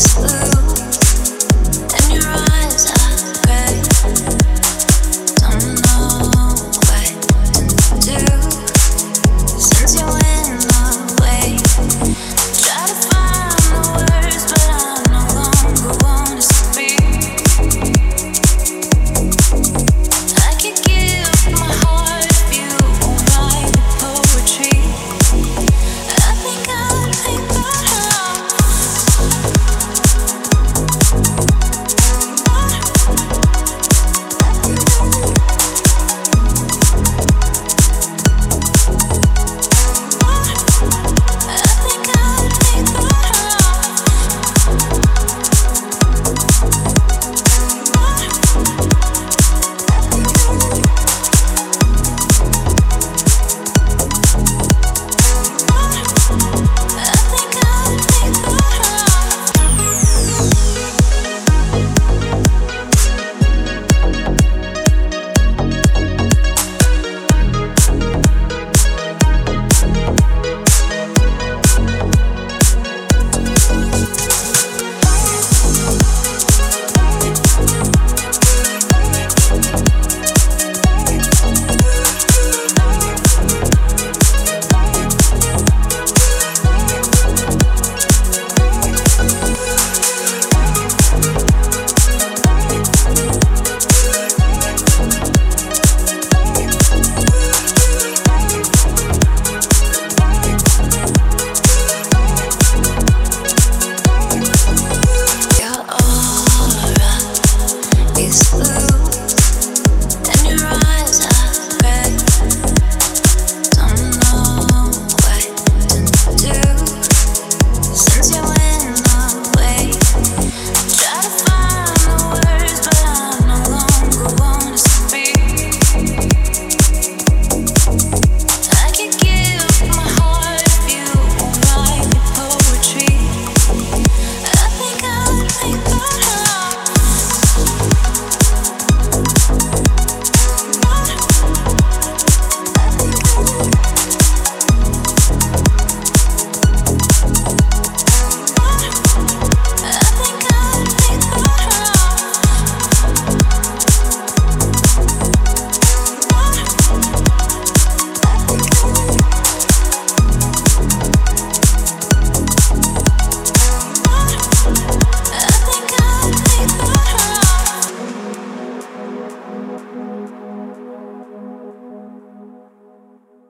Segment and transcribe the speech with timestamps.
[0.00, 0.47] It's